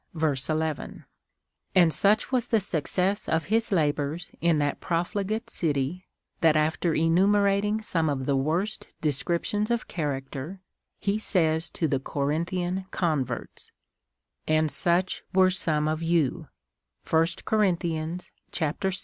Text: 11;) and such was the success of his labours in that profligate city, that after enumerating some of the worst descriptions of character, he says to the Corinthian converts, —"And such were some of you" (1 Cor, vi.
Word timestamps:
11;) 0.15 1.05
and 1.75 1.93
such 1.93 2.31
was 2.31 2.47
the 2.47 2.59
success 2.59 3.29
of 3.29 3.45
his 3.53 3.71
labours 3.71 4.31
in 4.41 4.57
that 4.57 4.79
profligate 4.81 5.47
city, 5.47 6.07
that 6.39 6.57
after 6.57 6.95
enumerating 6.95 7.83
some 7.83 8.09
of 8.09 8.25
the 8.25 8.35
worst 8.35 8.87
descriptions 8.99 9.69
of 9.69 9.87
character, 9.87 10.59
he 10.97 11.19
says 11.19 11.69
to 11.69 11.87
the 11.87 11.99
Corinthian 11.99 12.85
converts, 12.89 13.71
—"And 14.57 14.71
such 14.71 15.21
were 15.35 15.51
some 15.51 15.87
of 15.87 16.01
you" 16.01 16.47
(1 17.07 17.25
Cor, 17.45 17.75
vi. 17.79 18.17